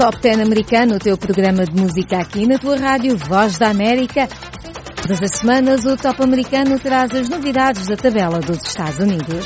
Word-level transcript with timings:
Top 0.00 0.18
10 0.18 0.40
americano, 0.40 0.94
o 0.94 0.98
teu 0.98 1.18
programa 1.18 1.62
de 1.62 1.78
música 1.78 2.20
aqui 2.20 2.46
na 2.46 2.58
tua 2.58 2.74
rádio 2.74 3.18
Voz 3.18 3.58
da 3.58 3.68
América. 3.68 4.26
Todas 4.96 5.20
as 5.20 5.38
semanas 5.38 5.84
o 5.84 5.94
Top 5.94 6.22
americano 6.22 6.78
traz 6.78 7.14
as 7.14 7.28
novidades 7.28 7.86
da 7.86 7.96
tabela 7.96 8.40
dos 8.40 8.62
Estados 8.66 8.98
Unidos. 8.98 9.44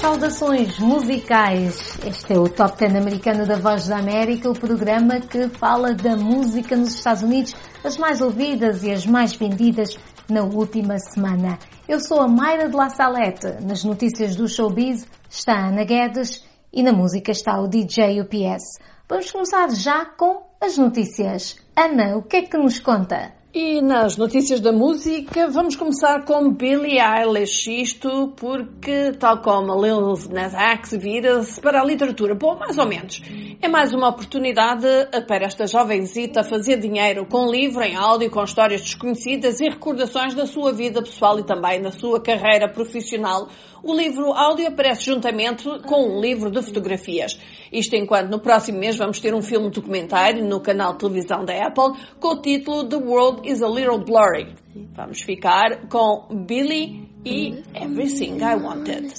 Saudações 0.00 0.76
musicais. 0.80 1.96
Este 2.04 2.32
é 2.32 2.36
o 2.36 2.48
Top 2.48 2.76
10 2.76 2.96
americano 2.96 3.46
da 3.46 3.56
Voz 3.58 3.86
da 3.86 3.98
América, 3.98 4.50
o 4.50 4.58
programa 4.58 5.20
que 5.20 5.48
fala 5.50 5.94
da 5.94 6.16
música 6.16 6.74
nos 6.74 6.96
Estados 6.96 7.22
Unidos, 7.22 7.54
as 7.84 7.96
mais 7.96 8.20
ouvidas 8.20 8.82
e 8.82 8.90
as 8.90 9.06
mais 9.06 9.36
vendidas 9.36 9.96
na 10.28 10.42
última 10.42 10.98
semana. 10.98 11.60
Eu 11.88 12.00
sou 12.00 12.20
a 12.20 12.26
Mayra 12.26 12.68
de 12.68 12.74
La 12.74 12.88
Salete. 12.88 13.64
Nas 13.64 13.84
notícias 13.84 14.34
do 14.34 14.48
showbiz 14.48 15.06
está 15.30 15.68
Ana 15.68 15.84
Guedes 15.84 16.42
e 16.74 16.82
na 16.82 16.92
música 16.92 17.30
está 17.30 17.60
o 17.60 17.68
DJ 17.68 18.20
UPS. 18.20 18.78
Vamos 19.08 19.30
começar 19.30 19.70
já 19.70 20.04
com 20.04 20.42
as 20.60 20.76
notícias. 20.76 21.56
Ana, 21.76 22.16
o 22.16 22.22
que 22.22 22.36
é 22.36 22.42
que 22.42 22.56
nos 22.56 22.80
conta? 22.80 23.32
E 23.56 23.80
nas 23.80 24.16
notícias 24.16 24.58
da 24.58 24.72
música, 24.72 25.48
vamos 25.48 25.76
começar 25.76 26.24
com 26.24 26.52
Billie 26.52 26.98
Eilish. 26.98 27.68
Isto 27.68 28.32
porque, 28.36 29.12
tal 29.12 29.42
como 29.42 29.80
Lil 29.80 30.00
Nas 30.32 30.52
X, 30.52 31.00
vira-se 31.00 31.60
para 31.60 31.80
a 31.80 31.84
literatura. 31.84 32.34
Bom, 32.34 32.58
mais 32.58 32.76
ou 32.78 32.88
menos. 32.88 33.22
É 33.62 33.68
mais 33.68 33.94
uma 33.94 34.08
oportunidade 34.08 34.84
para 35.28 35.46
esta 35.46 35.68
jovenzita 35.68 36.42
fazer 36.42 36.80
dinheiro 36.80 37.26
com 37.26 37.48
livro 37.48 37.80
em 37.84 37.94
áudio, 37.94 38.28
com 38.28 38.42
histórias 38.42 38.80
desconhecidas 38.80 39.60
e 39.60 39.68
recordações 39.68 40.34
da 40.34 40.46
sua 40.46 40.72
vida 40.72 41.00
pessoal 41.00 41.38
e 41.38 41.44
também 41.44 41.80
da 41.80 41.92
sua 41.92 42.20
carreira 42.20 42.68
profissional. 42.68 43.48
O 43.84 43.94
livro 43.94 44.32
áudio 44.32 44.66
aparece 44.66 45.04
juntamente 45.04 45.68
com 45.86 46.08
um 46.08 46.20
livro 46.20 46.50
de 46.50 46.62
fotografias. 46.62 47.38
Isto 47.70 47.94
enquanto 47.96 48.30
no 48.30 48.40
próximo 48.40 48.78
mês 48.78 48.96
vamos 48.96 49.20
ter 49.20 49.34
um 49.34 49.42
filme 49.42 49.70
documentário 49.70 50.42
no 50.42 50.58
canal 50.58 50.92
de 50.92 51.00
televisão 51.00 51.44
da 51.44 51.66
Apple 51.66 51.92
com 52.18 52.28
o 52.28 52.40
título 52.40 52.88
The 52.88 52.96
World 52.96 53.43
is 53.46 53.60
a 53.60 53.68
Little 53.68 53.98
Blurry. 53.98 54.54
Vamos 54.94 55.22
ficar 55.22 55.88
com 55.88 56.44
Billy 56.46 57.10
e 57.24 57.62
Everything 57.74 58.42
I 58.42 58.56
Wanted. 58.56 59.12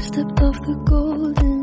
Stepped 0.00 0.40
off 0.40 0.58
the 0.62 0.74
golden. 0.86 1.60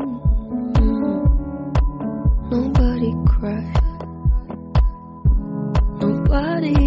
Nobody 2.48 3.12
cried. 3.26 3.82
Nobody 6.00 6.85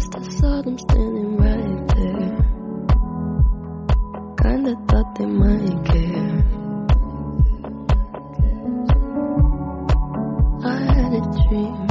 noticed. 0.00 0.16
I 0.16 0.40
saw 0.40 0.62
them 0.62 0.78
standing 0.78 1.36
right 1.36 1.88
there. 1.88 2.36
Kinda 4.42 4.76
thought 4.88 5.14
they 5.16 5.26
might 5.26 5.84
care. 5.84 6.44
I 10.64 10.94
had 10.94 11.12
a 11.14 11.48
dream. 11.48 11.89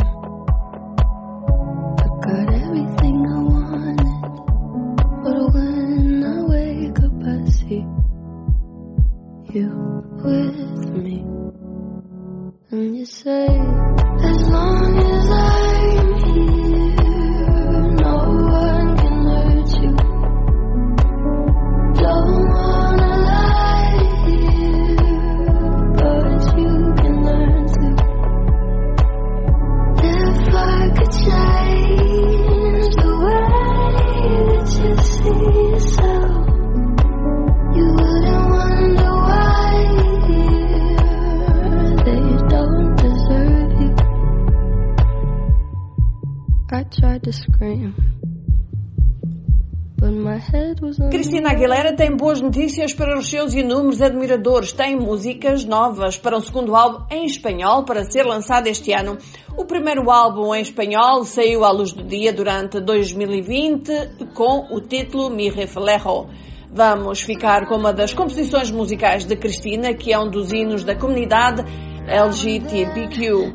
Para 52.93 53.17
os 53.17 53.29
seus 53.29 53.53
inúmeros 53.53 54.01
admiradores. 54.01 54.71
Tem 54.71 54.95
músicas 54.95 55.65
novas 55.65 56.17
para 56.17 56.37
um 56.37 56.41
segundo 56.41 56.75
álbum 56.75 57.05
em 57.09 57.25
espanhol 57.25 57.83
para 57.83 58.03
ser 58.03 58.23
lançado 58.23 58.67
este 58.67 58.91
ano. 58.93 59.17
O 59.57 59.65
primeiro 59.65 60.09
álbum 60.09 60.53
em 60.53 60.61
espanhol 60.61 61.23
saiu 61.23 61.63
à 61.63 61.71
luz 61.71 61.91
do 61.91 62.03
dia 62.03 62.31
durante 62.31 62.79
2020 62.79 64.27
com 64.33 64.67
o 64.73 64.81
título 64.81 65.29
Mi 65.29 65.49
Reflejo. 65.49 66.27
Vamos 66.71 67.21
ficar 67.21 67.67
com 67.67 67.75
uma 67.75 67.91
das 67.91 68.13
composições 68.13 68.69
musicais 68.69 69.25
de 69.25 69.35
Cristina, 69.35 69.93
que 69.93 70.13
é 70.13 70.19
um 70.19 70.29
dos 70.29 70.53
hinos 70.53 70.83
da 70.83 70.95
comunidade 70.95 71.63
LGBTQ. 72.07 73.53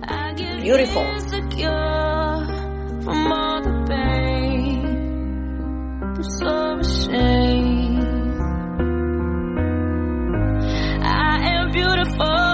Beautiful. 0.62 1.05
I'm 6.16 6.22
so 6.22 6.78
ashamed. 6.78 7.74
Beautiful, 11.75 12.53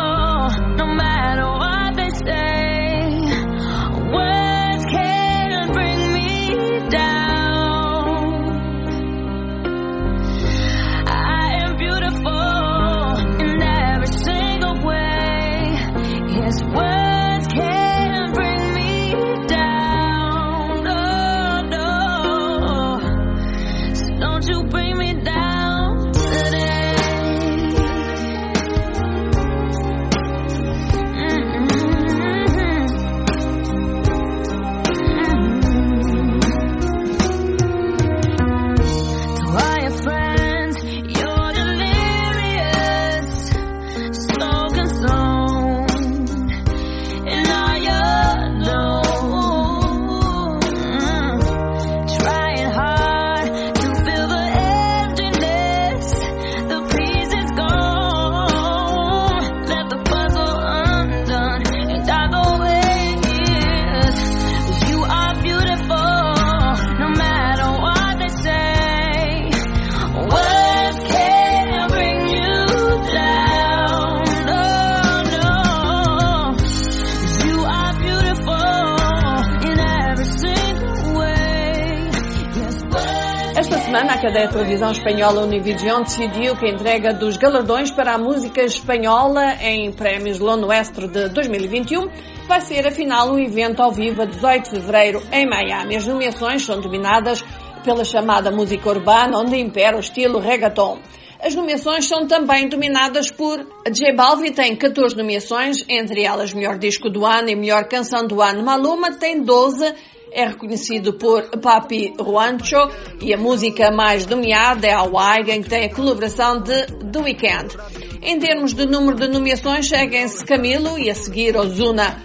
Esta 84.20 84.28
semana, 84.28 84.28
a 84.28 84.32
cadeia 84.32 84.46
de 84.46 84.52
televisão 84.52 84.92
espanhola 84.92 85.42
Univision 85.44 86.02
decidiu 86.02 86.54
que 86.54 86.66
a 86.66 86.70
entrega 86.70 87.14
dos 87.14 87.38
galardões 87.38 87.90
para 87.90 88.12
a 88.12 88.18
música 88.18 88.62
espanhola 88.62 89.54
em 89.62 89.90
prémios 89.92 90.38
Lono 90.38 90.70
Estre 90.70 91.08
de 91.08 91.28
2021 91.30 92.06
vai 92.46 92.60
ser, 92.60 92.86
afinal, 92.86 93.32
um 93.32 93.38
evento 93.38 93.80
ao 93.80 93.90
vivo 93.90 94.20
a 94.20 94.26
18 94.26 94.64
de 94.64 94.70
fevereiro 94.70 95.22
em 95.32 95.48
Miami. 95.48 95.96
As 95.96 96.06
nomeações 96.06 96.62
são 96.62 96.80
dominadas 96.80 97.42
pela 97.82 98.04
chamada 98.04 98.50
música 98.50 98.90
urbana, 98.90 99.38
onde 99.38 99.56
impera 99.56 99.96
o 99.96 100.00
estilo 100.00 100.38
reggaeton. 100.38 100.98
As 101.42 101.54
nomeações 101.54 102.06
são 102.06 102.26
também 102.26 102.68
dominadas 102.68 103.30
por 103.30 103.66
J 103.90 104.12
Balvin, 104.12 104.52
tem 104.52 104.76
14 104.76 105.16
nomeações, 105.16 105.78
entre 105.88 106.24
elas 106.24 106.52
melhor 106.52 106.78
disco 106.78 107.08
do 107.08 107.24
ano 107.24 107.48
e 107.48 107.56
melhor 107.56 107.88
canção 107.88 108.26
do 108.26 108.42
ano. 108.42 108.62
Maluma 108.62 109.12
tem 109.12 109.42
12 109.42 109.94
é 110.32 110.46
reconhecido 110.46 111.14
por 111.14 111.48
Papi 111.60 112.14
Juancho 112.18 112.88
e 113.20 113.34
a 113.34 113.36
música 113.36 113.90
mais 113.90 114.26
nomeada 114.26 114.86
é 114.86 114.92
a 114.92 115.02
Waigen, 115.02 115.62
que 115.62 115.68
tem 115.68 115.84
a 115.84 115.94
colaboração 115.94 116.60
de 116.60 116.86
The 116.86 117.20
Weeknd. 117.20 117.76
Em 118.22 118.38
termos 118.38 118.74
de 118.74 118.86
número 118.86 119.16
de 119.16 119.28
nomeações, 119.28 119.88
seguem-se 119.88 120.44
Camilo 120.44 120.98
e 120.98 121.10
a 121.10 121.14
seguir 121.14 121.56
Ozuna. 121.56 122.16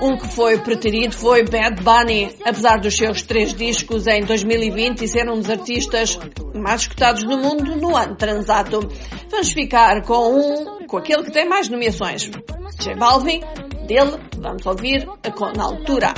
Um 0.00 0.16
que 0.16 0.26
foi 0.26 0.58
preterido 0.58 1.14
foi 1.14 1.44
Bad 1.44 1.80
Bunny, 1.82 2.34
apesar 2.44 2.80
dos 2.80 2.96
seus 2.96 3.22
três 3.22 3.54
discos 3.54 4.06
em 4.08 4.22
2020 4.24 5.02
e 5.02 5.08
ser 5.08 5.30
um 5.30 5.38
dos 5.38 5.48
artistas 5.48 6.18
mais 6.52 6.82
escutados 6.82 7.22
no 7.22 7.38
mundo 7.38 7.76
no 7.76 7.96
ano 7.96 8.16
transado. 8.16 8.88
Vamos 9.30 9.52
ficar 9.52 10.02
com 10.02 10.34
um, 10.34 10.86
com 10.86 10.96
aquele 10.96 11.22
que 11.22 11.30
tem 11.30 11.48
mais 11.48 11.68
nomeações. 11.68 12.28
J 12.80 12.96
Balvin, 12.96 13.40
dele, 13.86 14.18
vamos 14.38 14.66
ouvir 14.66 15.06
Na 15.56 15.64
Altura. 15.64 16.14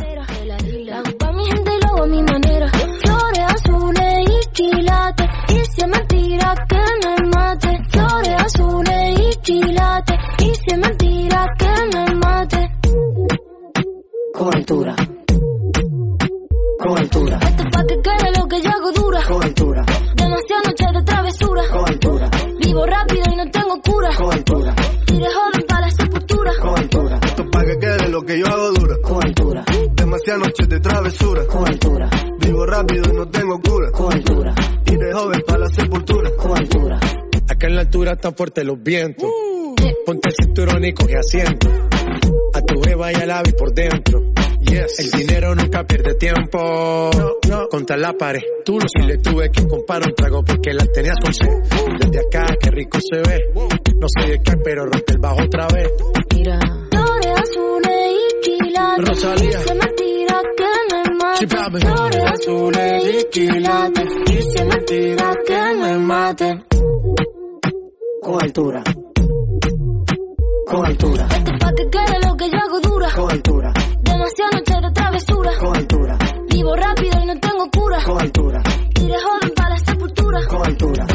Altura 38.07 38.13
están 38.13 38.37
fuertes 38.37 38.65
los 38.65 38.83
vientos. 38.83 39.29
Ponte 40.05 40.29
el 40.29 40.35
cinturón 40.41 40.85
y 40.85 40.93
coge 40.93 41.19
asiento. 41.19 41.69
A 42.55 42.61
tu 42.61 42.81
beba 42.81 43.13
y 43.13 43.17
al 43.17 43.31
ave 43.31 43.53
por 43.53 43.73
dentro. 43.75 44.23
Yes. 44.61 44.99
El 44.99 45.11
dinero 45.21 45.55
nunca 45.55 45.85
pierde 45.85 46.15
tiempo. 46.15 47.11
Contra 47.71 47.97
la 47.97 48.13
pared. 48.13 48.43
Tú 48.65 48.79
lo 48.79 48.87
si 48.89 49.07
le 49.07 49.19
tuve 49.19 49.51
que 49.51 49.67
comprar 49.67 50.03
un 50.03 50.15
trago 50.15 50.45
porque 50.45 50.73
la 50.73 50.87
tenías 50.87 51.17
con 51.23 51.33
sed. 51.33 51.49
Desde 52.01 52.21
acá, 52.27 52.47
qué 52.61 52.71
rico 52.71 52.99
se 53.01 53.19
ve. 53.29 53.53
No 53.55 54.07
sé 54.09 54.31
de 54.31 54.39
qué, 54.43 54.53
pero 54.63 54.85
rompe 54.85 55.13
el 55.13 55.19
bajo 55.19 55.43
otra 55.43 55.67
vez. 55.69 55.91
Mira. 56.35 56.59
Flores 56.91 57.35
azules 57.43 58.13
y 58.13 58.41
quilates. 58.43 59.09
Rosalía. 59.09 59.49
Y 59.49 59.53
si 59.53 59.59
es 59.59 59.77
mentira 59.77 60.43
que 60.57 60.95
me 60.95 61.03
mate. 61.19 61.81
Flores 61.81 62.25
azules 62.33 63.15
y 63.15 63.25
quilates. 63.31 64.05
Y 64.31 64.43
si 64.43 64.59
es 64.59 64.67
mentira 64.67 65.33
que 65.47 65.75
me 65.75 65.99
mate. 65.99 66.66
Con 68.27 68.43
altura. 68.43 68.83
Con 70.67 70.85
altura. 70.85 71.29
Esto 71.31 71.53
pa' 71.61 71.73
que 71.77 71.89
quede 71.89 72.27
lo 72.27 72.37
que 72.37 72.51
yo 72.51 72.59
hago 72.59 72.81
dura. 72.81 73.09
Con 73.15 73.31
altura. 73.31 73.73
Demasiada 74.03 74.51
noche 74.59 74.75
de 74.83 74.93
travesura. 74.93 75.51
Con 75.61 75.77
altura. 75.77 76.19
Vivo 76.51 76.75
rápido 76.75 77.23
y 77.23 77.27
no 77.27 77.39
tengo 77.39 77.71
cura. 77.71 78.03
Con 78.05 78.21
altura. 78.21 78.63
Iré 79.01 79.15
joven 79.23 79.53
para 79.55 79.69
la 79.71 79.79
sepultura. 79.79 80.41
Con 80.49 80.67
altura. 80.67 81.07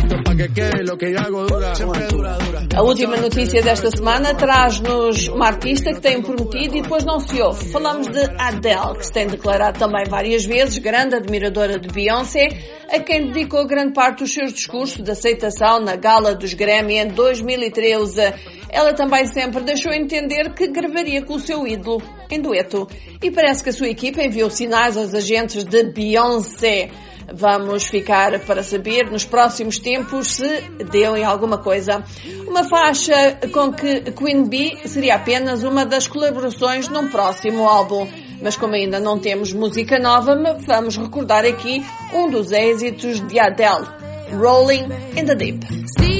Pa' 0.41 0.47
que 0.47 0.53
quede 0.53 0.83
lo 0.83 0.97
que 0.97 1.11
yo 1.11 1.19
hago 1.19 1.45
dura. 1.45 1.75
Siempre 1.75 2.07
dura, 2.07 2.37
dura. 2.37 2.67
A 2.75 2.81
última 2.81 3.17
notícia 3.17 3.61
desta 3.61 3.89
semana 3.91 4.33
traz-nos 4.33 5.27
uma 5.27 5.47
artista 5.47 5.93
que 5.93 6.01
tem 6.01 6.21
prometido 6.21 6.77
e 6.77 6.81
depois 6.81 7.03
não 7.05 7.19
se 7.19 7.41
ouve. 7.41 7.65
Falamos 7.71 8.07
de 8.07 8.23
Adele, 8.37 8.97
que 8.97 9.05
se 9.05 9.11
tem 9.11 9.27
declarado 9.27 9.77
também 9.77 10.05
várias 10.09 10.45
vezes 10.45 10.77
grande 10.79 11.15
admiradora 11.15 11.79
de 11.79 11.87
Beyoncé, 11.89 12.47
a 12.89 12.99
quem 12.99 13.27
dedicou 13.27 13.67
grande 13.67 13.93
parte 13.93 14.19
dos 14.19 14.33
seus 14.33 14.53
discursos 14.53 15.03
de 15.03 15.11
aceitação 15.11 15.79
na 15.79 15.95
gala 15.95 16.33
dos 16.33 16.53
Grammy 16.53 16.97
em 16.97 17.07
2013. 17.07 18.33
Ela 18.69 18.93
também 18.93 19.25
sempre 19.25 19.61
deixou 19.61 19.91
entender 19.91 20.53
que 20.53 20.67
gravaria 20.67 21.23
com 21.23 21.35
o 21.35 21.39
seu 21.39 21.67
ídolo 21.67 22.01
em 22.29 22.41
dueto. 22.41 22.87
E 23.21 23.29
parece 23.29 23.63
que 23.63 23.69
a 23.69 23.73
sua 23.73 23.89
equipa 23.89 24.23
enviou 24.23 24.49
sinais 24.49 24.97
aos 24.97 25.13
agentes 25.13 25.63
de 25.65 25.83
Beyoncé. 25.83 26.89
Vamos 27.33 27.85
ficar 27.85 28.39
para 28.41 28.63
saber 28.63 29.09
nos 29.09 29.25
próximos 29.25 29.79
tempos 29.79 30.35
se 30.35 30.61
deu 30.91 31.15
em 31.15 31.23
alguma 31.23 31.57
coisa. 31.57 32.03
Uma 32.47 32.63
faixa 32.63 33.39
com 33.53 33.71
que 33.71 34.11
Queen 34.11 34.47
Bee 34.47 34.77
seria 34.85 35.15
apenas 35.15 35.63
uma 35.63 35.85
das 35.85 36.07
colaborações 36.07 36.87
num 36.87 37.07
próximo 37.07 37.67
álbum. 37.67 38.07
Mas 38.41 38.57
como 38.57 38.73
ainda 38.73 38.99
não 38.99 39.19
temos 39.19 39.53
música 39.53 39.99
nova, 39.99 40.35
vamos 40.65 40.97
recordar 40.97 41.45
aqui 41.45 41.85
um 42.13 42.29
dos 42.29 42.51
êxitos 42.51 43.25
de 43.27 43.39
Adele, 43.39 43.87
Rolling 44.33 44.87
in 45.15 45.25
the 45.25 45.35
Deep. 45.35 46.10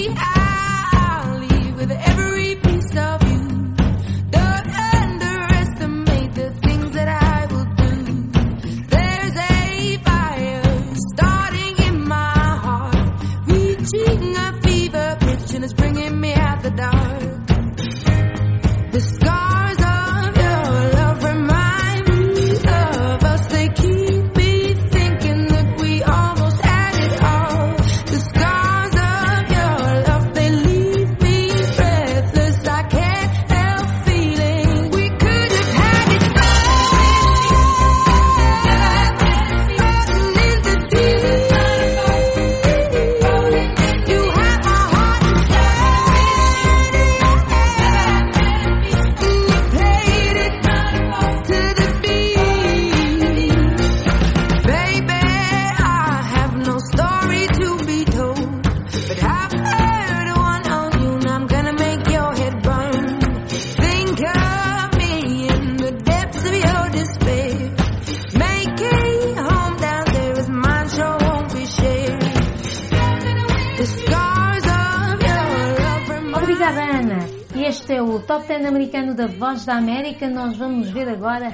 Da 79.21 79.27
Voz 79.27 79.65
da 79.65 79.75
América. 79.75 80.27
Nós 80.27 80.57
vamos 80.57 80.89
ver 80.89 81.07
agora 81.07 81.53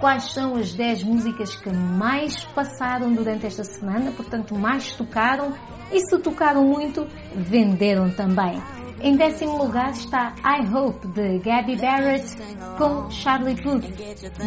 quais 0.00 0.32
são 0.32 0.56
as 0.56 0.72
10 0.72 1.04
músicas 1.04 1.54
que 1.54 1.70
mais 1.70 2.42
passaram 2.44 3.12
durante 3.12 3.44
esta 3.46 3.64
semana, 3.64 4.12
portanto, 4.12 4.54
mais 4.58 4.92
tocaram 4.94 5.52
e 5.92 6.00
se 6.00 6.18
tocaram 6.18 6.64
muito, 6.64 7.06
venderam 7.36 8.10
também. 8.10 8.62
Em 9.02 9.16
décimo 9.16 9.58
lugar 9.58 9.90
está 9.90 10.34
I 10.38 10.66
Hope 10.74 11.06
de 11.08 11.38
Gabby 11.40 11.76
Barrett 11.76 12.34
com 12.78 13.10
Charlie 13.10 13.56
Puth. 13.62 13.84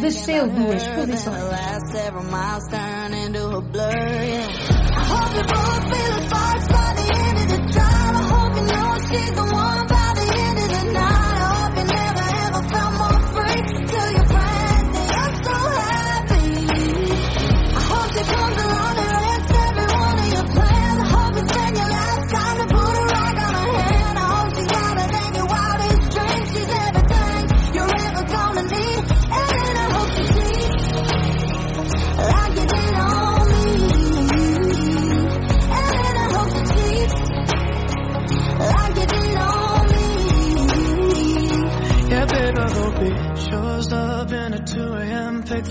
Desceu 0.00 0.48
duas 0.48 0.88
posições. 0.88 1.36
she's 9.08 9.30
the 9.30 9.42
one 9.42 9.85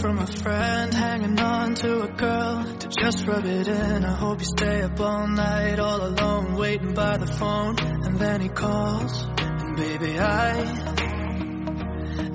from 0.06 0.20
a 0.20 0.28
friend, 0.28 0.94
hanging 0.94 1.40
on 1.40 1.74
to 1.74 2.04
a 2.04 2.08
girl 2.08 2.64
to 2.78 2.88
just 2.90 3.26
rub 3.26 3.44
it 3.44 3.68
in. 3.68 4.06
I 4.06 4.14
hope 4.14 4.38
you 4.38 4.46
stay 4.46 4.84
up 4.84 5.00
all 5.00 5.28
night, 5.28 5.80
all 5.80 6.06
alone, 6.06 6.54
waiting 6.54 6.94
by 6.94 7.18
the 7.18 7.26
phone. 7.26 7.76
And 7.80 8.16
then 8.20 8.40
he 8.40 8.50
calls, 8.50 9.26
and 9.40 9.76
baby, 9.76 10.20
I, 10.20 10.62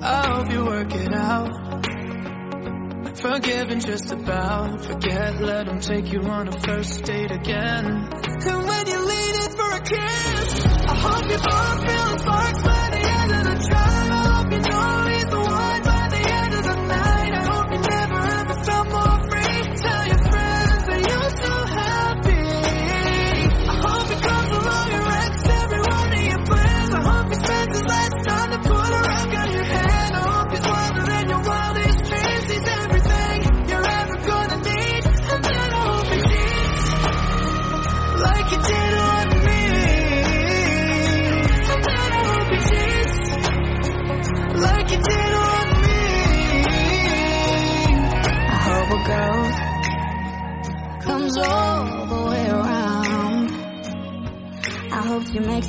I 0.01 0.27
hope 0.33 0.51
you 0.51 0.65
work 0.65 0.93
it 0.93 1.13
out. 1.13 1.87
Forgive 3.15 3.69
and 3.69 3.85
just 3.85 4.11
about 4.11 4.83
forget, 4.83 5.39
let 5.39 5.69
him 5.69 5.79
take 5.79 6.11
you 6.11 6.19
on 6.23 6.49
a 6.49 6.59
first 6.59 7.05
date 7.05 7.31
again. 7.31 7.85
And 7.85 8.67
when 8.67 8.87
you 8.87 8.99
lean 8.99 9.35
in 9.43 9.51
for 9.55 9.71
a 9.71 9.79
kiss, 9.79 10.65
I 10.65 10.95
hope 11.05 11.23
you 11.31 11.37
both 11.37 11.79
feel 11.87 12.19
sparks 12.19 12.63
by 12.63 12.89
the 12.91 13.03
end 13.21 13.31
of 13.31 13.43
the 13.45 13.55
drive. 13.69 14.11
I 14.11 14.27
hope 14.35 14.51
you 14.51 14.59
know 14.59 15.05
he's 15.05 15.10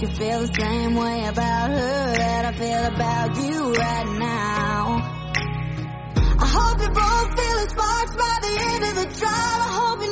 you 0.02 0.08
feel 0.08 0.40
the 0.40 0.52
same 0.52 0.96
way 0.96 1.26
about 1.26 1.70
her 1.70 2.12
that 2.16 2.44
I 2.44 2.52
feel 2.58 2.84
about 2.92 3.36
you 3.36 3.72
right 3.72 4.18
now. 4.18 4.98
I 6.40 6.46
hope 6.46 6.80
you're 6.80 6.90
both 6.90 7.38
feeling 7.38 7.68
sparks 7.68 8.16
by 8.16 8.38
the 8.42 8.54
end 8.72 8.82
of 8.82 8.94
the 8.96 9.06
drive. 9.20 9.60
I 9.62 9.70
hope 9.78 10.02
you 10.02 10.11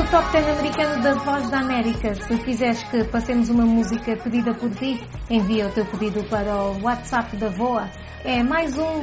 o 0.00 0.10
Top 0.10 0.32
10 0.32 0.58
americano 0.58 1.02
da 1.02 1.12
Voz 1.12 1.50
da 1.50 1.60
América. 1.60 2.14
Se 2.14 2.38
quiseres 2.38 2.82
que 2.84 3.04
passemos 3.04 3.50
uma 3.50 3.66
música 3.66 4.16
pedida 4.16 4.54
por 4.54 4.70
ti, 4.70 5.06
envia 5.28 5.68
o 5.68 5.72
teu 5.72 5.84
pedido 5.84 6.24
para 6.24 6.56
o 6.56 6.82
WhatsApp 6.82 7.36
da 7.36 7.50
VOA. 7.50 7.90
É 8.24 8.42
mais 8.42 8.78
um 8.78 9.02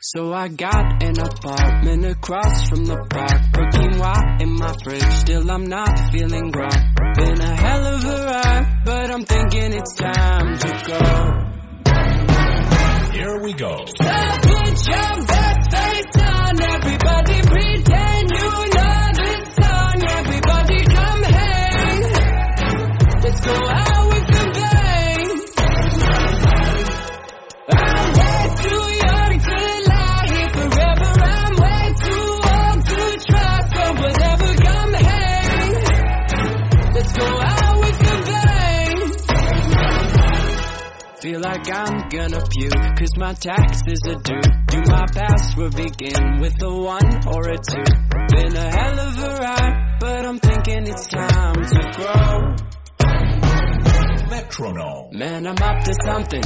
So 0.00 0.32
I 0.32 0.48
got 0.48 1.02
an 1.02 1.18
apartment 1.18 2.04
across 2.06 2.68
from 2.68 2.84
the 2.84 2.96
park. 3.10 3.42
Quinoa 3.72 4.40
in 4.40 4.54
my 4.54 4.72
fridge, 4.84 5.02
still 5.02 5.50
I'm 5.50 5.64
not 5.64 6.12
feeling 6.12 6.52
grown. 6.52 6.94
Been 7.16 7.40
a 7.40 7.56
hell 7.56 7.86
of 7.86 8.04
a 8.04 8.24
ride, 8.24 8.82
but 8.84 9.10
I'm 9.10 9.24
thinking 9.24 9.72
it's 9.72 9.94
time 9.94 10.58
to 10.58 10.68
go. 10.86 11.56
Here 13.12 13.42
we 13.42 13.52
go. 13.54 13.84
So 14.86 14.92
put 14.92 15.16
your 15.16 15.26
best 15.26 15.70
face 15.72 16.22
on, 16.22 16.62
everybody 16.62 17.40
pretend 17.42 17.75
like 41.56 41.72
I'm 41.72 42.08
gonna 42.08 42.40
puke, 42.50 42.96
cause 42.98 43.16
my 43.16 43.32
taxes 43.32 44.00
are 44.08 44.16
due. 44.16 44.42
Do 44.68 44.82
my 44.92 45.06
password 45.12 45.74
begin 45.74 46.38
with 46.40 46.60
a 46.62 46.68
one 46.68 47.26
or 47.28 47.48
a 47.48 47.56
two? 47.56 47.82
Been 48.30 48.54
a 48.56 48.70
hell 48.70 49.00
of 49.00 49.18
a 49.18 49.36
ride, 49.36 49.96
but 50.00 50.26
I'm 50.26 50.38
thinking 50.38 50.86
it's 50.86 51.06
time 51.06 51.54
to 51.54 51.90
grow. 51.96 52.54
Metronome. 54.28 55.08
Man, 55.12 55.46
I'm 55.46 55.56
up 55.62 55.82
to 55.84 55.94
something. 56.04 56.42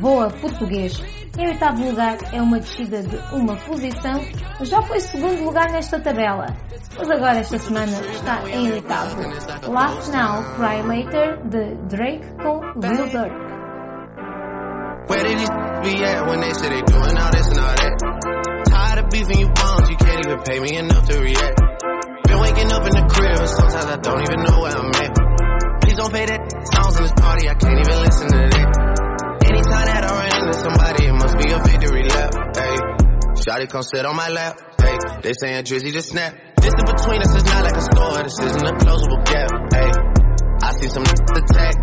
Voa 0.00 0.30
Português. 0.30 1.02
Em 1.38 1.46
oitavo 1.48 1.84
lugar 1.84 2.18
é 2.32 2.42
uma 2.42 2.58
descida 2.58 3.02
de 3.02 3.16
uma 3.32 3.54
posição, 3.56 4.20
já 4.62 4.82
foi 4.82 4.98
segundo 4.98 5.44
lugar 5.44 5.70
nesta 5.70 6.00
tabela. 6.00 6.46
Mas 6.96 7.10
agora 7.10 7.38
esta 7.38 7.58
semana 7.58 7.92
está 8.10 8.48
em 8.50 8.72
oitavo. 8.72 9.20
Laugh 9.70 10.08
Now, 10.08 10.42
Cry 10.56 10.82
Later, 10.82 11.38
de 11.48 11.74
Drake 11.86 12.26
com 12.42 12.60
Lil 12.80 13.08
Durk. 13.08 13.48
Where 15.08 15.22
did 15.22 15.38
these 15.38 15.48
be 15.48 16.04
at 16.04 16.26
when 16.28 16.40
they 16.40 16.52
say 16.52 16.68
they 16.68 16.82
doing 16.82 17.16
all 17.16 17.30
this 17.30 17.46
and 17.46 17.58
all 17.60 17.74
that? 17.76 18.64
Tired 18.68 19.04
of 19.04 19.10
beefing 19.10 19.40
you 19.40 19.48
bums, 19.48 19.88
you 19.88 19.96
can't 19.96 20.26
even 20.26 20.42
pay 20.42 20.60
me 20.60 20.76
enough 20.76 21.08
to 21.08 21.18
react. 21.20 21.60
Been 22.24 22.40
waking 22.40 22.72
up 22.72 22.84
in 22.84 22.92
the 22.92 23.06
crib, 23.08 23.46
sometimes 23.46 23.86
I 23.86 23.96
don't 23.96 24.20
even 24.20 24.42
know 24.44 24.60
where 24.60 24.76
I'm 24.76 24.90
at. 24.90 25.80
Please 25.80 25.96
don't 25.96 26.10
play 26.10 26.26
that 26.26 26.42
songs 26.74 26.96
in 26.96 27.02
this 27.04 27.12
party, 27.12 27.48
I 27.48 27.54
can't 27.54 27.78
even 27.78 28.02
listen 28.04 28.28
to 28.28 28.36
that. 28.36 28.87
Run 29.86 30.26
into 30.26 30.58
somebody, 30.58 31.06
it 31.06 31.12
must 31.12 31.36
be 31.38 31.52
a 31.52 31.58
victory 31.62 32.02
lap. 32.08 32.34
Hey, 32.56 32.74
Shotty 33.38 33.68
come 33.70 33.82
sit 33.82 34.04
on 34.04 34.16
my 34.16 34.28
lap. 34.28 34.58
Hey, 34.80 34.96
they 35.22 35.32
saying 35.32 35.64
Drizzy 35.64 35.92
just 35.92 36.08
snap. 36.08 36.34
Distance 36.56 36.90
between 36.90 37.20
us 37.20 37.36
is 37.36 37.44
not 37.44 37.62
like 37.64 37.76
a 37.76 37.82
store, 37.82 38.22
this 38.22 38.38
isn't 38.40 38.66
a 38.66 38.72
closable 38.82 39.24
gap. 39.24 39.50
Hey, 39.72 39.90
I 40.62 40.72
see 40.80 40.88
some 40.88 41.04
attack 41.04 41.74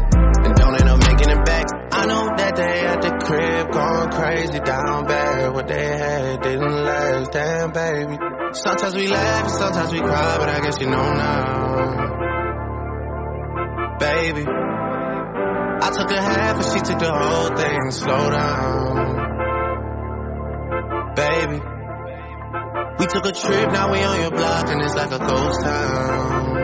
and 0.44 0.56
don't 0.56 0.76
end 0.76 0.90
up 0.90 1.00
making 1.00 1.30
it 1.30 1.46
back. 1.46 1.66
I 1.92 2.06
know 2.06 2.28
that 2.36 2.56
they 2.56 2.82
at 2.86 3.02
the 3.02 3.12
crib 3.24 3.72
going 3.72 4.10
crazy 4.12 4.60
down 4.60 5.06
bad. 5.06 5.54
What 5.54 5.68
they 5.68 5.86
had 5.86 6.44
they 6.44 6.52
didn't 6.52 6.84
last, 6.84 7.32
damn 7.32 7.72
baby. 7.72 8.18
Sometimes 8.52 8.96
we 8.96 9.08
laugh 9.08 9.50
sometimes 9.50 9.92
we 9.94 10.00
cry, 10.00 10.38
but 10.38 10.50
I 10.50 10.60
guess 10.60 10.80
you 10.82 10.88
know 10.88 11.12
now, 11.14 12.06
baby. 14.00 14.46
Took 15.96 16.12
a 16.12 16.22
half 16.22 16.56
and 16.58 16.66
she 16.66 16.80
took 16.82 17.00
the 17.00 17.10
whole 17.10 17.56
thing. 17.56 17.92
Slow 17.92 18.30
down, 18.30 18.96
baby. 21.16 21.62
We 23.00 23.06
took 23.08 23.26
a 23.26 23.32
trip, 23.32 23.72
now 23.72 23.92
we 23.92 24.04
on 24.04 24.20
your 24.20 24.32
block 24.32 24.68
and 24.68 24.82
it's 24.82 24.96
like 24.96 25.12
a 25.12 25.20
ghost 25.20 25.62
town, 25.62 26.56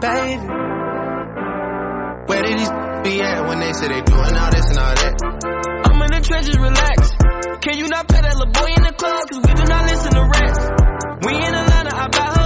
baby. 0.00 0.46
Where 2.26 2.42
did 2.42 2.58
these 2.58 2.70
be 3.02 3.22
at 3.22 3.48
when 3.48 3.58
they 3.58 3.72
say 3.72 3.88
they 3.88 4.02
doing 4.02 4.36
all 4.36 4.50
this 4.50 4.70
and 4.70 4.78
all 4.78 4.94
that? 4.94 5.14
I'm 5.90 6.02
in 6.02 6.10
the 6.10 6.20
trenches, 6.22 6.58
relax. 6.58 7.10
Can 7.62 7.78
you 7.78 7.88
not 7.88 8.06
that 8.08 8.22
little 8.22 8.46
boy 8.46 8.74
in 8.74 8.82
the 8.82 8.92
club? 8.92 9.26
Cause 9.28 9.42
we 9.42 9.54
do 9.54 9.64
not 9.66 9.86
listen 9.90 10.12
to 10.14 10.22
rats. 10.22 10.70
We 11.26 11.34
in 11.34 11.54
Atlanta, 11.54 11.96
I 11.96 12.06
buy 12.14 12.30
her 12.38 12.45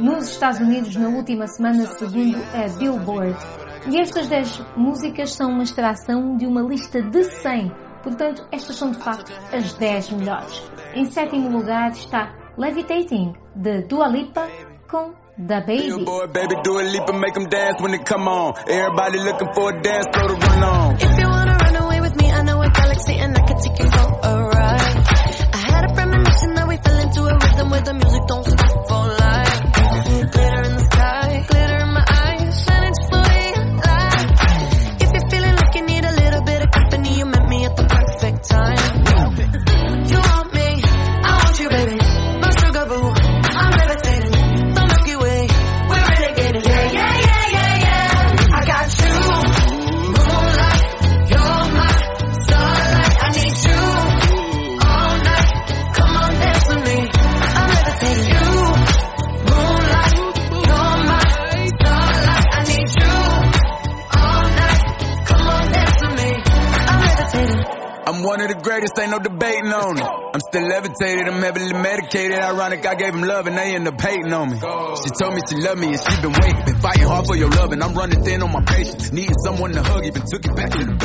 nos 0.00 0.28
Estados 0.30 0.60
Unidos 0.60 0.94
na 0.96 1.08
última 1.08 1.46
semana, 1.46 1.86
segundo 1.86 2.36
a 2.54 2.68
Billboard. 2.78 3.36
E 3.88 4.00
estas 4.00 4.28
10 4.28 4.64
músicas 4.76 5.32
são 5.34 5.50
uma 5.50 5.62
extração 5.62 6.36
de 6.36 6.46
uma 6.46 6.62
lista 6.62 7.00
de 7.00 7.24
100. 7.24 7.72
Portanto, 8.02 8.46
estas 8.52 8.76
são 8.76 8.90
de 8.90 8.98
facto 8.98 9.32
as 9.52 9.72
10 9.74 10.10
melhores. 10.10 10.62
Em 10.94 11.04
sétimo 11.04 11.48
lugar 11.48 11.90
está 11.90 12.34
Levitating, 12.58 13.34
de 13.54 13.82
Dua 13.82 14.08
Lipa, 14.08 14.48
com 14.90 15.12
The 15.36 15.60
Baby. 15.60 16.04
Baby, 16.32 16.62
do 16.62 16.78
a 16.78 16.82
leap 16.82 17.08
and 17.10 17.20
make 17.20 17.34
them 17.34 17.48
dance 17.48 17.82
when 17.82 17.92
they 17.92 18.02
come 18.02 18.26
on. 18.28 18.54
Everybody 18.66 19.18
looking 19.18 19.52
for 19.54 19.70
a 19.70 19.82
dance 19.82 20.06
floor 20.12 20.28
to 20.28 20.46
run 20.46 20.62
on. 20.62 20.94
If 20.96 21.18
you 21.18 21.28
wanna 21.28 21.56
run 21.60 21.76
away 21.76 22.00
with 22.00 22.16
me, 22.16 22.30
I 22.32 22.42
know 22.42 22.62
a 22.62 22.70
galaxy 22.70 23.18
and 23.18 23.36
I 23.36 23.42
can 23.42 23.58
take 23.58 23.78
you 23.78 23.90
for 23.90 24.08
a 24.22 24.34
ride. 24.48 24.96
I 25.52 25.58
had 25.58 25.90
a 25.90 25.94
premonition 25.94 26.54
that 26.54 26.66
we 26.66 26.76
fell 26.78 26.98
into 26.98 27.22
a 27.22 27.34
rhythm 27.34 27.70
where 27.70 27.82
the 27.82 27.94
music 27.94 28.22
don't 28.26 28.46
stop 28.46 28.88
for 28.88 29.06
life. 29.20 29.45
I'm 71.02 71.42
heavily 71.42 71.72
medicated. 71.72 72.38
Ironic, 72.38 72.86
I 72.86 72.94
gave 72.94 73.14
him 73.14 73.22
love 73.22 73.46
and 73.46 73.56
they 73.56 73.74
end 73.74 73.86
up 73.86 74.00
hating 74.00 74.32
on 74.32 74.50
me. 74.50 74.56
She 74.56 75.10
told 75.20 75.34
me 75.34 75.40
she 75.48 75.56
loved 75.56 75.80
me 75.80 75.88
and 75.88 76.00
she 76.00 76.20
been 76.22 76.32
waiting. 76.32 76.64
Been 76.64 76.80
fighting 76.80 77.06
hard 77.06 77.26
for 77.26 77.36
your 77.36 77.50
love 77.50 77.72
and 77.72 77.82
I'm 77.82 77.94
running 77.94 78.22
thin 78.22 78.42
on 78.42 78.52
my 78.52 78.62
patience. 78.64 79.12
Needing 79.12 79.36
someone 79.44 79.72
to 79.72 79.82
hug, 79.82 80.04
even 80.06 80.22
took 80.22 80.44
it 80.44 80.56
back 80.56 80.70
to 80.70 80.78
the. 80.78 80.96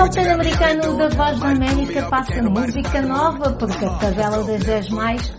O 0.00 0.08
10 0.08 0.26
americano 0.26 0.96
da 0.96 1.08
Voz 1.08 1.40
da 1.40 1.48
América 1.48 2.08
passa 2.08 2.42
música 2.42 3.02
nova, 3.02 3.52
porque 3.52 3.84
a 3.84 3.90
tabela 3.90 4.42
das 4.44 4.64
10 4.64 4.90
mais 4.90 5.32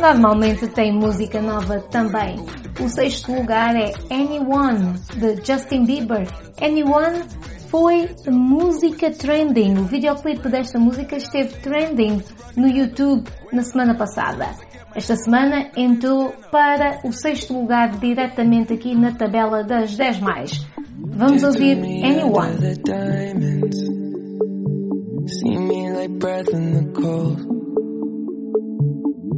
normalmente 0.00 0.66
tem 0.68 0.92
música 0.92 1.40
nova 1.40 1.80
também. 1.90 2.36
O 2.78 2.88
sexto 2.88 3.32
lugar 3.32 3.74
é 3.74 3.92
Anyone, 4.10 4.94
de 5.16 5.36
Justin 5.44 5.84
Bieber. 5.86 6.26
Anyone 6.60 7.24
foi 7.70 8.10
a 8.26 8.30
música 8.30 9.10
trending. 9.10 9.78
O 9.78 9.84
videoclipe 9.84 10.48
desta 10.48 10.78
música 10.78 11.16
esteve 11.16 11.54
trending 11.60 12.20
no 12.56 12.66
YouTube 12.66 13.30
na 13.52 13.62
semana 13.62 13.96
passada. 13.96 14.50
Esta 14.94 15.14
semana 15.14 15.70
entrou 15.76 16.32
para 16.50 17.00
o 17.04 17.12
sexto 17.12 17.54
lugar 17.54 17.96
diretamente 17.98 18.72
aqui 18.72 18.94
na 18.94 19.12
tabela 19.12 19.62
das 19.62 19.96
10 19.96 20.20
mais. 20.20 20.66
Vamos 20.98 21.44
ouvir 21.44 21.78
Anyone. 21.78 22.58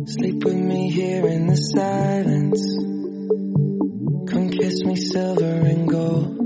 Sleep 0.04 0.44
with 0.44 0.56
me 0.56 0.90
here 0.90 1.28
in 1.28 1.46
the 1.46 1.56
silence. 1.56 2.60
Come 4.28 4.50
kiss 4.50 4.84
me 4.84 4.96
silver 4.96 5.64
and 5.64 5.88
gold. 5.88 6.41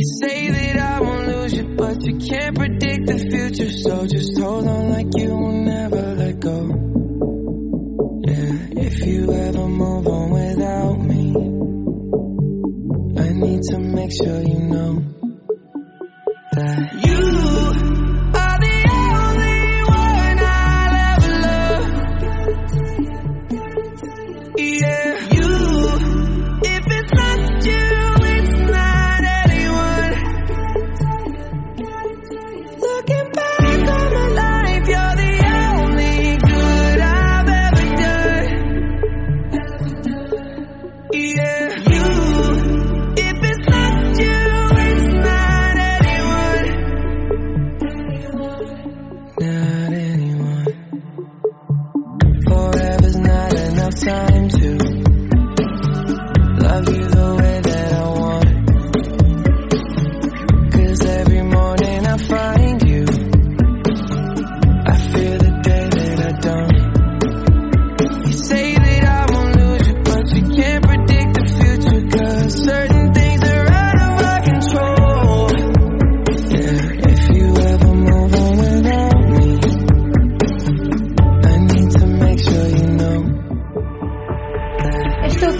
You 0.00 0.06
say 0.06 0.48
that 0.48 0.78
I 0.78 1.00
won't 1.02 1.28
lose 1.28 1.52
you, 1.52 1.74
but 1.76 2.02
you 2.06 2.16
can't 2.16 2.56
predict 2.56 3.06
the 3.06 3.18
future. 3.18 3.70
So 3.70 4.06
just 4.06 4.40
hold 4.40 4.66
on 4.66 4.88
like 4.88 5.08
you 5.14 5.28
will 5.28 5.62
never 5.62 6.14
let 6.14 6.40
go. 6.40 6.58
Yeah, 8.24 8.82
if 8.82 9.04
you 9.04 9.30
ever 9.30 9.68
move 9.68 10.06
on 10.06 10.30
without 10.30 10.98
me, 11.02 11.36
I 13.20 13.28
need 13.44 13.60
to 13.60 13.78
make 13.78 14.12
sure 14.12 14.40
you 14.40 14.60
know 14.72 15.04
that 16.52 16.94
you 17.04 17.69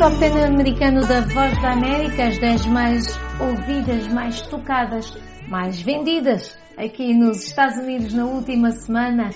o 0.07 0.09
10 0.09 0.45
americano 0.45 1.07
da 1.07 1.21
Voz 1.21 1.61
da 1.61 1.73
América, 1.73 2.29
as 2.29 2.39
10 2.39 2.65
mais 2.67 3.21
ouvidas, 3.39 4.09
mais 4.09 4.41
tocadas, 4.41 5.15
mais 5.47 5.83
vendidas 5.83 6.59
aqui 6.79 7.13
nos 7.13 7.45
Estados 7.45 7.77
Unidos 7.77 8.15
na 8.15 8.25
última 8.25 8.71
semana. 8.71 9.29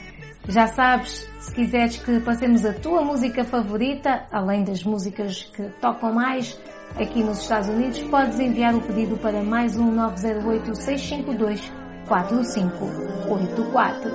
Já 0.49 0.67
sabes, 0.67 1.31
se 1.39 1.55
quiseres 1.55 1.99
que 1.99 2.19
passemos 2.21 2.65
a 2.65 2.73
tua 2.73 3.05
música 3.05 3.45
favorita, 3.45 4.27
além 4.33 4.65
das 4.65 4.83
músicas 4.83 5.45
que 5.55 5.65
tocam 5.83 6.15
mais 6.15 6.59
aqui 6.97 7.23
nos 7.23 7.41
Estados 7.41 7.69
Unidos, 7.69 8.03
podes 8.05 8.41
enviar 8.41 8.75
o 8.75 8.81
pedido 8.81 9.19
para 9.19 9.43
mais 9.43 9.77
um 9.77 9.93
908 9.93 10.77
652 10.77 11.71
4584. 12.09 14.11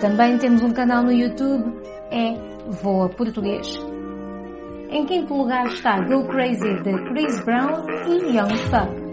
Também 0.00 0.38
temos 0.38 0.62
um 0.62 0.72
canal 0.72 1.02
no 1.02 1.12
YouTube, 1.12 1.78
é 2.10 2.32
Voa 2.70 3.10
Português. 3.10 3.89
Em 4.92 5.06
quinto 5.06 5.34
lugar 5.34 5.66
está 5.66 6.00
Go 6.00 6.26
Crazy 6.26 6.82
de 6.82 6.92
Chris 7.08 7.44
Brown 7.44 7.86
e 8.08 8.34
Young 8.34 8.50
Thug. 8.70 9.10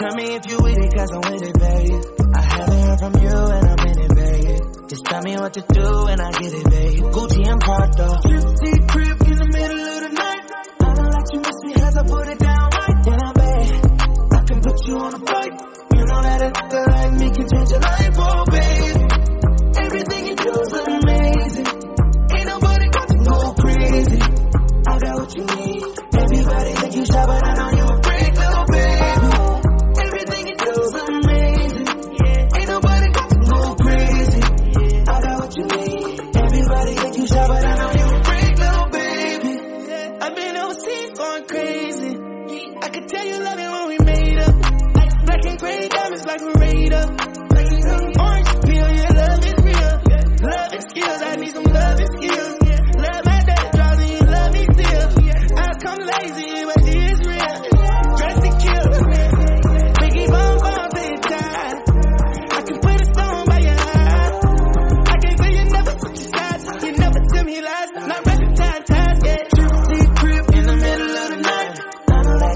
Tell 0.00 0.16
me 0.16 0.34
if 0.34 0.46
you 0.48 0.56
with 0.62 0.78
it, 0.78 0.94
cause 0.96 1.10
I'm 1.12 1.20
with 1.30 1.42
it, 1.42 1.58
babe. 1.58 2.00
I 2.34 2.40
haven't 2.40 2.80
heard 2.80 2.98
from 3.00 3.14
you 3.20 3.36
and 3.36 3.68
I'm 3.68 3.86
in 3.86 3.98
it, 4.00 4.14
babe. 4.16 4.88
Just 4.88 5.04
tell 5.04 5.20
me 5.20 5.36
what 5.36 5.52
to 5.52 5.60
do 5.68 6.06
and 6.06 6.20
I 6.22 6.30
get 6.40 6.54
it, 6.54 6.64
babe. 6.70 7.04
Gucci 7.12 7.44
and 7.44 7.60
Prada. 7.60 8.08
Fifty 8.24 8.72
crib 8.88 9.20
in 9.28 9.36
the 9.36 9.48
middle 9.52 9.84
of 9.84 10.00
the 10.00 10.10
night. 10.14 10.46
I 10.80 10.94
don't 10.94 11.12
like 11.12 11.28
you 11.34 11.40
miss 11.40 11.58
me 11.64 11.74
as 11.74 11.96
I 11.98 12.02
put 12.06 12.28
it 12.28 12.38
down 12.38 12.70
right 12.80 13.02
down, 13.04 13.32
babe. 13.34 13.84
I 14.32 14.40
can 14.48 14.60
put 14.62 14.78
you 14.86 14.96
on 14.96 15.12
a 15.12 15.18
flight. 15.18 15.52
You 15.92 16.04
know 16.06 16.22
that 16.22 16.40
a 16.48 16.50
girl 16.70 16.86
like 16.88 17.12
me 17.18 17.30
can 17.30 17.46
change 17.50 17.70
your 17.70 17.80
life, 17.80 18.16
oh, 18.16 18.44
babe. 18.48 18.96
Everything 19.84 20.26
you 20.28 20.36
do 20.36 20.50
is 20.60 20.72
amazing. 20.72 21.09
What 25.36 25.50
you 25.50 25.56
need. 25.56 25.69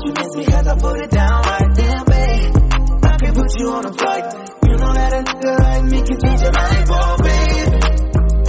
It 0.06 1.10
down 1.10 1.42
right 1.42 1.74
there, 1.74 2.04
babe. 2.04 2.54
I 3.04 3.16
can 3.16 3.34
put 3.34 3.58
you 3.58 3.68
on 3.70 3.86
a 3.86 3.92
flight. 3.92 4.24
You 4.64 4.76
know 4.76 4.92
that 4.92 5.12
a 5.12 5.22
nigga 5.22 5.58
like 5.60 5.84
me 5.84 6.02
can 6.02 6.18
change 6.20 6.40
your 6.42 6.52
life, 6.52 6.88
oh 6.90 7.16
babe. 7.24 7.72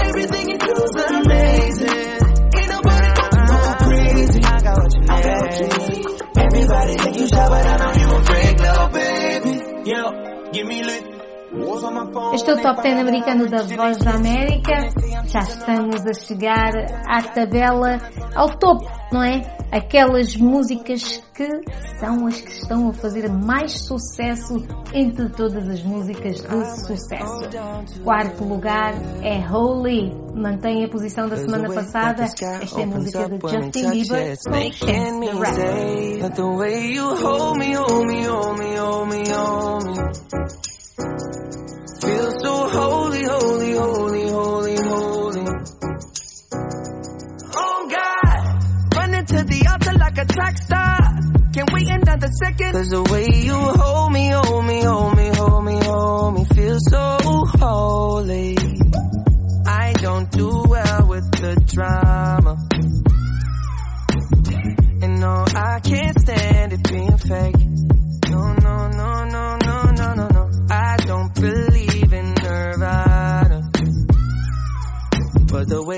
Everything 0.03 0.49
you 0.49 0.57
do 0.57 0.73
is 0.83 0.95
amazing. 1.15 2.19
Ain't 2.55 2.69
nobody 2.69 3.09
go 3.15 3.57
crazy. 3.87 4.41
I 4.43 4.59
got 4.61 4.77
what 4.79 4.93
you 4.93 5.01
need. 5.01 5.09
I 5.09 5.21
got 5.21 5.37
what 5.41 5.55
you 5.59 5.67
need. 5.79 6.05
Everybody 6.35 6.93
think 6.95 7.15
you 7.19 7.27
shy, 7.27 7.49
but 7.49 7.65
I 7.65 7.77
know 7.77 7.93
you 8.01 8.07
a 8.11 8.23
freak, 8.25 8.59
little 8.59 8.89
baby. 8.89 9.89
Yo, 9.89 10.51
give 10.51 10.67
me 10.67 10.83
lit. 10.83 11.15
Este 12.33 12.51
é 12.51 12.53
o 12.53 12.61
Top 12.61 12.81
10 12.81 12.99
americano 12.99 13.47
da 13.47 13.63
Voz 13.63 13.97
da 13.97 14.11
América. 14.11 14.89
Já 15.25 15.39
estamos 15.39 16.05
a 16.05 16.13
chegar 16.13 16.73
à 17.07 17.21
tabela, 17.21 17.97
ao 18.35 18.49
topo, 18.57 18.91
não 19.11 19.23
é? 19.23 19.54
Aquelas 19.71 20.35
músicas 20.35 21.21
que 21.33 21.49
são 21.99 22.27
as 22.27 22.39
que 22.39 22.51
estão 22.51 22.89
a 22.89 22.93
fazer 22.93 23.29
mais 23.29 23.73
sucesso 23.73 24.55
entre 24.93 25.29
todas 25.29 25.67
as 25.67 25.83
músicas 25.83 26.41
de 26.41 26.85
sucesso. 26.85 27.49
Quarto 28.03 28.43
lugar 28.43 28.93
é 29.21 29.39
Holy, 29.45 30.11
mantém 30.33 30.85
a 30.85 30.89
posição 30.89 31.27
da 31.27 31.35
semana 31.37 31.73
passada. 31.73 32.23
Esta 32.23 32.45
é 32.45 32.83
a 32.83 32.87
música 32.87 33.27
de 33.27 33.39
Justin 33.41 33.89
Bieber 33.89 34.37
com 34.37 34.71
Chance 34.71 35.19
the 35.19 35.31
Rapper. 35.33 36.19
Feel 42.05 42.31
so 42.39 42.67
holy, 42.67 43.23
holy, 43.25 43.73
holy, 43.73 44.29
holy, 44.29 44.75
holy. 44.77 45.14
To 49.37 49.43
the 49.43 49.67
altar 49.67 49.97
like 49.97 50.17
a 50.17 50.25
track 50.25 50.57
star. 50.57 50.97
Can 51.53 51.65
wait 51.73 51.87
another 51.89 52.29
second. 52.31 52.71
Cause 52.73 52.89
the 52.89 53.03
way 53.03 53.27
you 53.31 53.55
hold 53.55 54.11
me, 54.11 54.29
hold 54.29 54.65
me, 54.65 54.81
hold 54.81 55.15
me, 55.15 55.27
hold 55.33 55.65
me, 55.65 55.77
hold 55.83 56.33
me, 56.35 56.45
feel 56.53 56.77
so 56.79 57.17
holy. 57.59 58.57
I 59.65 59.93
don't 59.93 60.31
do 60.31 60.63
well 60.67 61.07
with 61.07 61.31
the 61.31 61.55
drama. 61.67 62.57
And 65.01 65.19
no, 65.19 65.45
I 65.47 65.79
can't 65.81 66.19
stand 66.19 66.64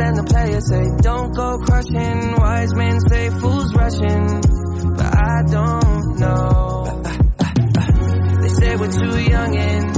then 0.00 0.14
the 0.14 0.24
players 0.24 0.66
say 0.68 0.84
don't 1.02 1.32
go 1.34 1.58
crushing. 1.58 2.34
Wise 2.36 2.74
men 2.74 2.98
say 3.08 3.28
fools 3.30 3.74
rushing, 3.74 4.26
but 4.96 5.10
I 5.12 5.42
don't 5.44 6.18
know. 6.18 7.02
They 8.40 8.48
say 8.48 8.76
we're 8.76 8.90
too 8.90 9.20
young 9.20 9.56
and 9.56 9.94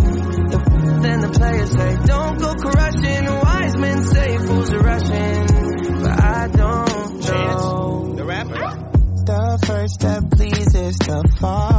the 0.53 0.59
then 1.03 1.21
the 1.21 1.31
players 1.31 1.71
say 1.71 1.97
don't 2.05 2.39
go 2.39 2.55
crushing. 2.55 3.25
Wise 3.27 3.77
men 3.79 4.03
say 4.03 4.39
fools 4.39 4.73
are 4.73 4.81
rushing, 4.81 5.47
but 6.03 6.17
I 6.21 6.49
don't 6.49 7.13
know. 7.27 8.15
The 8.17 8.25
rapper. 8.25 8.89
The 9.25 9.65
first 9.67 10.01
that 10.01 10.31
pleases 10.33 10.99
the 10.99 11.23
Father 11.39 11.72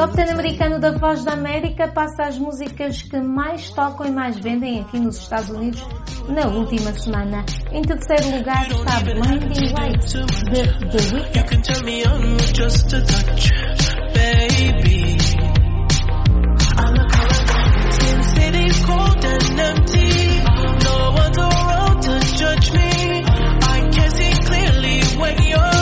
Top 0.00 0.16
10 0.16 0.30
americano 0.30 0.80
da 0.80 0.92
Voz 0.92 1.24
da 1.24 1.34
América 1.34 1.86
passa 1.88 2.22
as 2.22 2.38
músicas 2.38 3.02
que 3.02 3.20
mais 3.20 3.68
tocam 3.68 4.06
e 4.06 4.10
mais 4.10 4.38
vendem 4.38 4.80
aqui 4.80 4.98
nos 4.98 5.18
Estados 5.18 5.50
Unidos 5.50 5.86
na 6.26 6.46
última 6.46 6.90
semana. 6.94 7.44
Em 7.70 7.82
terceiro 7.82 8.38
lugar 8.38 8.66
está 8.70 8.98
Blinding 9.00 9.74
Lights 9.78 10.14
de 10.14 10.62
The 10.88 11.14
Weeknd. 11.14 11.40
You 25.40 25.56
can 25.58 25.79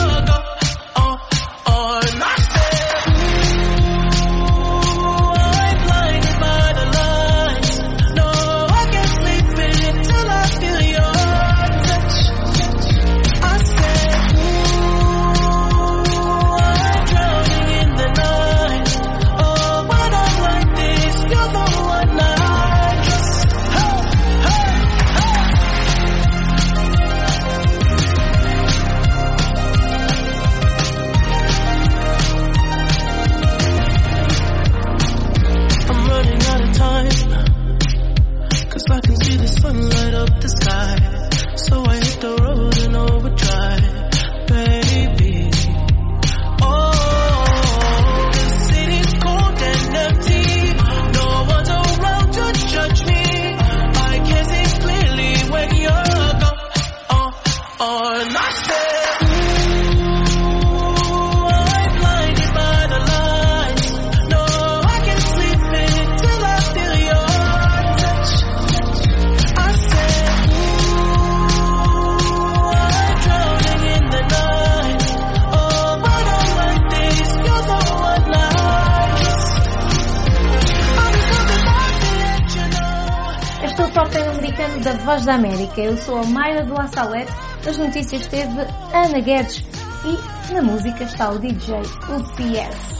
you 82.55 82.67
know. 82.71 83.63
Este 83.63 83.81
o 83.81 83.89
Top 83.91 84.09
10 84.09 84.37
americano 84.37 84.79
da 84.81 84.91
Voz 84.93 85.25
da 85.25 85.35
América. 85.35 85.79
Eu 85.81 85.95
sou 85.97 86.17
a 86.17 86.25
Mayra 86.25 86.65
do 86.65 86.73
La 86.73 86.87
Salete. 86.87 87.48
Nas 87.65 87.77
notícias 87.77 88.27
teve 88.27 88.61
Ana 88.93 89.19
Guedes 89.19 89.63
e 90.05 90.53
na 90.53 90.61
música 90.61 91.03
está 91.03 91.29
o 91.29 91.39
DJ 91.39 91.79
UPS. 91.79 92.99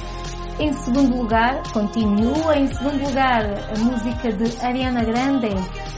Em 0.59 0.73
segundo 0.73 1.15
lugar, 1.15 1.63
continua 1.71 2.57
em 2.57 2.67
segundo 2.67 3.05
lugar 3.05 3.45
a 3.45 3.79
música 3.79 4.33
de 4.33 4.65
Ariana 4.65 5.03
Grande 5.05 5.47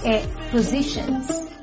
é 0.05 0.19
Positions. 0.51 1.60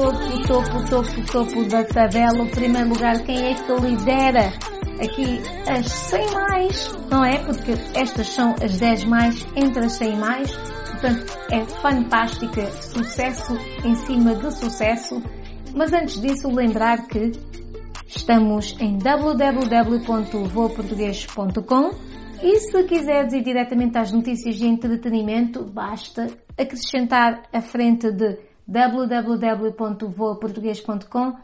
Topo, 0.00 0.40
topo, 0.46 0.84
topo, 0.88 1.20
topo 1.30 1.68
da 1.68 1.84
tabela. 1.84 2.42
O 2.42 2.50
primeiro 2.50 2.88
lugar, 2.88 3.22
quem 3.22 3.36
é 3.36 3.52
que 3.54 3.70
lidera 3.72 4.50
aqui 4.98 5.42
as 5.68 5.92
100 5.92 6.30
mais, 6.32 6.98
não 7.10 7.22
é? 7.24 7.38
Porque 7.44 7.72
estas 7.94 8.28
são 8.28 8.54
as 8.62 8.78
10 8.78 9.04
mais 9.04 9.46
entre 9.54 9.84
as 9.84 9.92
100 9.92 10.16
mais. 10.16 10.56
Portanto, 10.56 11.38
é 11.52 11.62
fantástica, 11.64 12.64
sucesso 12.70 13.52
em 13.84 13.94
cima 13.94 14.34
de 14.34 14.50
sucesso. 14.54 15.22
Mas 15.74 15.92
antes 15.92 16.18
disso, 16.20 16.48
lembrar 16.48 17.06
que 17.06 17.32
estamos 18.06 18.74
em 18.80 18.96
www.voaportuguês.com 18.96 21.90
e 22.42 22.58
se 22.58 22.82
quiseres 22.84 23.34
ir 23.34 23.42
diretamente 23.42 23.98
às 23.98 24.10
notícias 24.12 24.56
de 24.56 24.66
entretenimento, 24.66 25.62
basta 25.62 26.26
acrescentar 26.58 27.42
à 27.52 27.60
frente 27.60 28.10
de 28.10 28.48
www.voaportuguês.com 28.70 31.36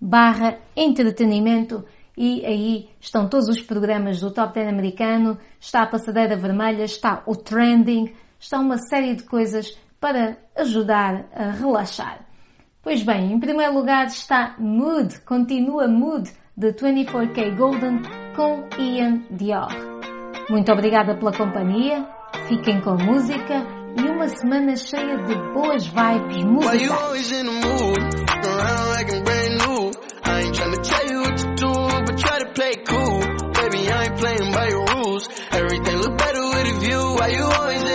barra 0.00 0.58
entretenimento 0.74 1.84
e 2.16 2.44
aí 2.46 2.88
estão 3.00 3.28
todos 3.28 3.48
os 3.48 3.60
programas 3.60 4.20
do 4.20 4.32
Top 4.32 4.54
10 4.54 4.68
americano, 4.68 5.36
está 5.60 5.82
a 5.82 5.86
passadeira 5.86 6.36
vermelha, 6.36 6.84
está 6.84 7.22
o 7.26 7.36
trending, 7.36 8.14
está 8.38 8.60
uma 8.60 8.78
série 8.78 9.14
de 9.14 9.24
coisas 9.24 9.78
para 10.00 10.38
ajudar 10.56 11.26
a 11.34 11.50
relaxar. 11.50 12.24
Pois 12.82 13.02
bem, 13.02 13.30
em 13.32 13.40
primeiro 13.40 13.74
lugar 13.74 14.06
está 14.06 14.54
Mood, 14.58 15.20
continua 15.20 15.86
Mood, 15.86 16.32
de 16.56 16.72
24K 16.72 17.54
Golden 17.56 18.00
com 18.36 18.66
Ian 18.80 19.22
Dior. 19.30 19.68
Muito 20.48 20.72
obrigada 20.72 21.14
pela 21.16 21.32
companhia, 21.32 22.08
fiquem 22.46 22.80
com 22.80 22.94
música 22.94 23.83
e 23.96 24.10
uma 24.10 24.28
semana 24.28 24.76
cheia 24.76 25.16
de 25.24 25.34
boas 25.52 25.86
vibes 25.86 26.44
Why 26.44 26.82
you 26.82 26.92
always 26.92 27.32
in 27.32 27.46
musicais. 27.46 27.64
always 37.54 37.94